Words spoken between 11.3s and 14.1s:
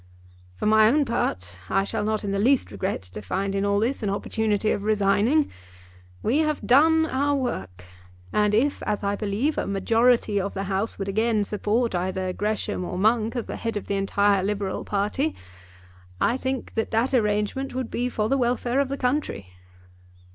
support either Gresham or Monk as the head of the